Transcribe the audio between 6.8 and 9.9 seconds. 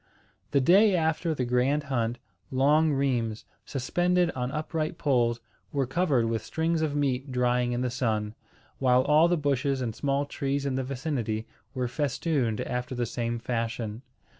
of meat drying in the sun, while all the bushes